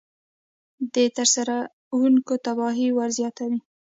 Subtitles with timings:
[0.93, 3.59] د ترسروونکي تباهي ورزیاتوي.